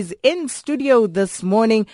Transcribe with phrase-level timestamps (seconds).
[0.00, 1.86] is in studio this morning.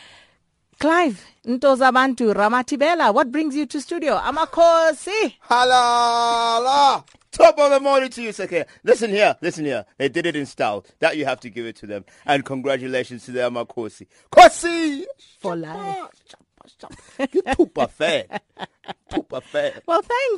[0.78, 4.16] Clive Ntozabantu Ramatibela, what brings you to studio?
[4.16, 5.34] Amakhosi.
[5.50, 7.04] Halala!
[7.32, 8.64] Top of the morning to you, Sake.
[8.84, 9.84] Listen here, listen here.
[9.98, 10.86] They did it in style.
[11.00, 12.04] That you have to give it to them.
[12.24, 14.06] And congratulations to them, Amakhosi.
[14.30, 15.04] Kosi!
[15.40, 16.06] For life.
[17.32, 18.40] You too buffet.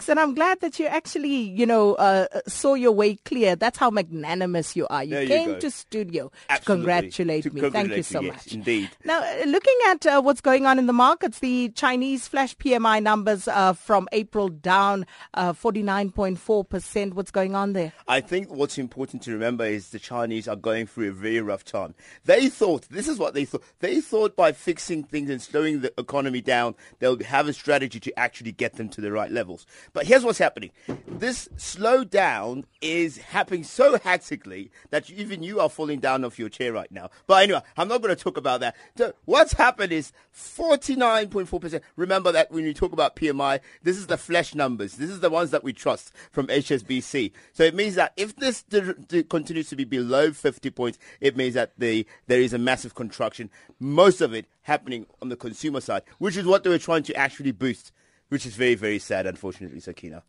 [0.08, 0.18] Too buffet.
[0.18, 3.56] Well, thanks, and I'm glad that you actually, you know, uh, saw your way clear.
[3.56, 5.04] That's how magnanimous you are.
[5.04, 5.60] You There came go.
[5.60, 7.70] to studio to congratulate To me.
[7.70, 8.54] Thank you so you, yes, much.
[8.54, 8.90] indeed.
[9.04, 13.02] Now, uh, looking at uh, what's going on in the markets, the Chinese flash PMI
[13.02, 17.14] numbers uh, from April down uh, 49.4%.
[17.14, 17.92] What's going on there?
[18.06, 21.64] I think what's important to remember is the Chinese are going through a very rough
[21.64, 21.94] time.
[22.24, 25.92] They thought, this is what they thought, they thought by fixing things and slowing the
[25.98, 29.66] economy down, they'll have a strategy to actually get them to the right levels.
[29.92, 30.70] But here's what's happening.
[31.06, 36.72] This slowdown is happening so hectically that even you are falling down off your chair
[36.72, 37.10] right now.
[37.26, 38.76] But anyway, I'm not going to talk about that.
[38.96, 41.80] So what's happened is 49.4%.
[41.96, 44.94] Remember that when you talk about PMI, this is the flash numbers.
[44.94, 47.32] This is the ones that we trust from HSBC.
[47.52, 51.36] So it means that if this d- d- continues to be below 50 points, it
[51.36, 53.50] means that the, there is a massive contraction.
[53.80, 57.14] Most of it happening on the consumer side, which is what they were trying to
[57.14, 57.92] actually boost,
[58.28, 60.22] which is very, very sad, unfortunately, Sakina.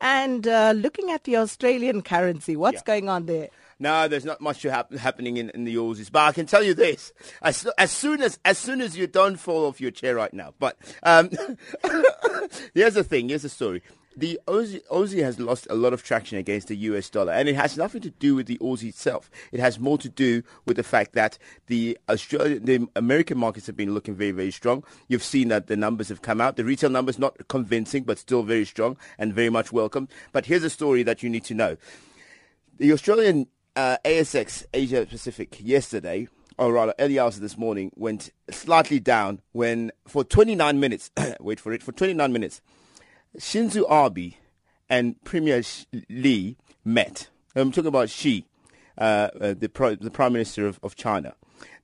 [0.00, 2.80] And uh, looking at the Australian currency, what's Yeah.
[2.84, 3.48] going on there?
[3.80, 7.12] No, there's not much happening in, in the Aussies, but I can tell you this:
[7.42, 10.54] as, as soon as as soon as you don't fall off your chair right now.
[10.60, 11.28] But um,
[12.74, 13.82] here's the thing: here's the story.
[14.16, 17.56] The Aussie, Aussie has lost a lot of traction against the US dollar, and it
[17.56, 19.28] has nothing to do with the Aussie itself.
[19.50, 23.76] It has more to do with the fact that the Australian, the American markets have
[23.76, 24.84] been looking very, very strong.
[25.08, 26.56] You've seen that the numbers have come out.
[26.56, 30.08] The retail numbers not convincing, but still very strong and very much welcome.
[30.30, 31.76] But here's a story that you need to know.
[32.78, 38.30] The Australian uh, ASX Asia Pacific yesterday, or rather early hours of this morning, went
[38.48, 42.60] slightly down when for 29 minutes, wait for it, for 29 minutes,
[43.38, 44.34] Shinzo Abe
[44.88, 45.62] and Premier
[46.08, 47.28] Li met.
[47.56, 48.44] I'm talking about Xi,
[48.98, 51.34] uh, uh, the, pro- the Prime Minister of, of China.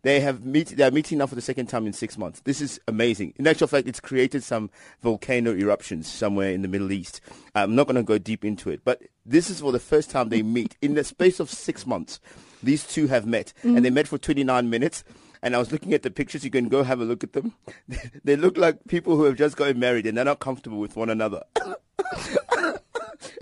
[0.03, 0.69] They have meet.
[0.69, 2.41] They are meeting now for the second time in six months.
[2.41, 3.34] This is amazing.
[3.37, 4.71] In actual fact, it's created some
[5.03, 7.21] volcano eruptions somewhere in the Middle East.
[7.55, 10.31] I'm not going to go deep into it, but this is for the first time
[10.31, 12.19] they meet in the space of six months.
[12.62, 15.05] These two have met, and they met for 29 minutes.
[15.43, 16.45] And I was looking at the pictures.
[16.45, 17.55] You can go have a look at them.
[18.25, 21.11] they look like people who have just gotten married and they're not comfortable with one
[21.11, 21.43] another.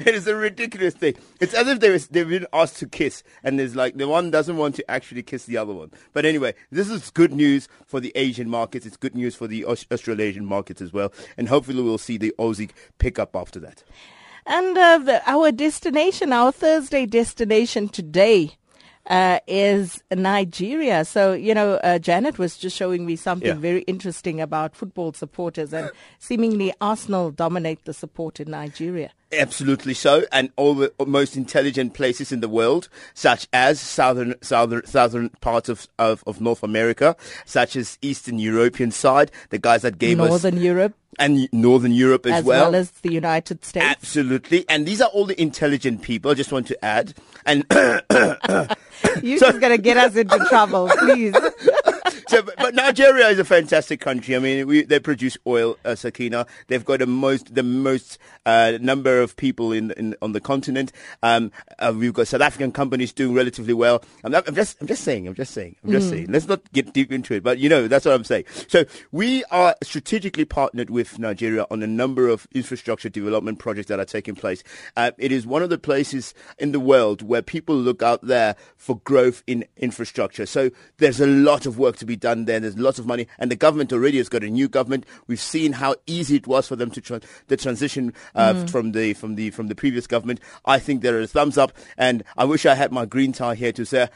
[0.00, 1.14] It is a ridiculous thing.
[1.40, 4.76] It's as if they've been asked to kiss, and there's like the one doesn't want
[4.76, 5.90] to actually kiss the other one.
[6.12, 8.86] But anyway, this is good news for the Asian markets.
[8.86, 12.70] It's good news for the Australasian markets as well, and hopefully we'll see the Aussie
[12.98, 13.82] pick up after that.
[14.46, 18.56] And uh, the, our destination, our Thursday destination today,
[19.08, 21.04] uh, is Nigeria.
[21.04, 23.54] So, you know, uh, Janet was just showing me something Yeah.
[23.54, 29.10] very interesting about football supporters, and seemingly Arsenal dominate the support in Nigeria.
[29.30, 34.86] Absolutely so, and all the most intelligent places in the world, such as southern southern
[34.86, 39.98] southern parts of, of, of North America, such as Eastern European side, the guys that
[39.98, 42.74] gave us Northern Europe, and Northern Europe as, as well.
[42.74, 43.84] as the United States.
[43.84, 44.64] Absolutely.
[44.68, 47.14] And these are all the intelligent people, I just want to add.
[47.44, 47.64] And
[49.22, 51.34] You're just going to get us into trouble, please.
[52.28, 54.36] so, but, but Nigeria is a fantastic country.
[54.36, 56.46] I mean, we, they produce oil, uh, Sakina.
[56.66, 60.92] They've got the most, the most uh, number of people in, in on the continent.
[61.22, 64.02] Um, uh, we've got South African companies doing relatively well.
[64.24, 66.26] I'm, not, I'm just, I'm just saying, I'm just saying, I'm just saying.
[66.28, 68.44] Let's not get deep into it, but you know, that's what I'm saying.
[68.68, 73.98] So we are strategically partnered with Nigeria on a number of infrastructure development projects that
[73.98, 74.62] are taking place.
[74.96, 78.56] Uh, it is one of the places in the world where people look out there
[78.76, 80.46] for growth in infrastructure.
[80.46, 82.60] So there's a lot of work to be done there.
[82.60, 85.06] There's lots of money, and the government already has got a new government.
[85.26, 89.14] We've seen how easy it was for them to tran the transition uh, from the
[89.14, 90.40] from the from the previous government.
[90.64, 93.54] I think there are a thumbs up, and I wish I had my green tie
[93.54, 94.08] here to say.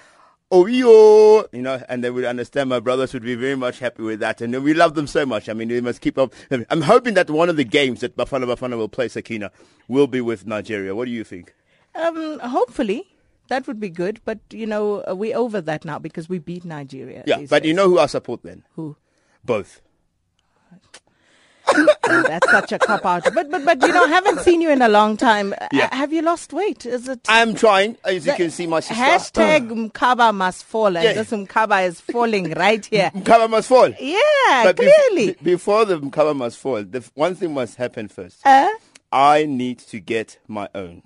[0.54, 2.68] Oh, yo, you know, and they would understand.
[2.68, 5.48] My brothers would be very much happy with that, and we love them so much.
[5.48, 6.34] I mean, we must keep up.
[6.50, 9.50] I'm hoping that one of the games that Bafana Bafana will play, Sakina,
[9.88, 10.94] will be with Nigeria.
[10.94, 11.54] What do you think?
[11.94, 13.11] Um, hopefully.
[13.53, 16.65] That would be good, but you know uh, we're over that now because we beat
[16.65, 17.22] Nigeria.
[17.27, 18.65] Yeah, but you know who I support then?
[18.77, 18.97] who?
[19.45, 19.81] Both.
[22.07, 23.25] That's such a cop out.
[23.34, 25.54] But but but you know, I haven't seen you in a long time.
[25.59, 25.95] Uh, Yeah.
[25.95, 26.84] Have you lost weight?
[26.84, 27.21] Is it?
[27.28, 28.95] I'm trying, as you can see, my sister.
[29.03, 31.13] Hashtag Mkaba must fall, and Yeah.
[31.15, 33.10] this Mkaba is falling right here.
[33.15, 33.89] Mkaba must fall.
[34.01, 35.33] Yeah, But clearly.
[35.34, 38.41] be- before the Mkaba must fall, the f- one thing must happen first.
[38.45, 38.69] Uh,
[39.13, 41.03] I need to get my own.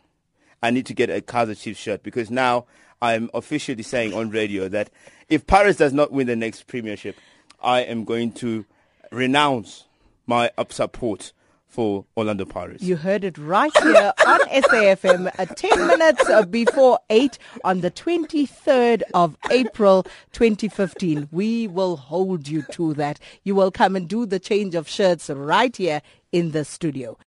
[0.62, 2.66] I need to get a Kaizer Chiefs shirt because now
[3.02, 4.90] I'm officially saying on radio that
[5.28, 7.16] if Paris does not win the next Premiership,
[7.62, 8.64] I am going to
[9.10, 9.84] renounce
[10.26, 11.32] my up support
[11.68, 12.82] for Orlando Pirates.
[12.82, 17.90] You heard it right here on SAFM, at 10 minutes uh, before 8 on the
[17.90, 21.28] 23rd of April 2015.
[21.32, 23.20] We will hold you to that.
[23.44, 26.00] You will come and do the change of shirts right here
[26.32, 27.18] in the studio.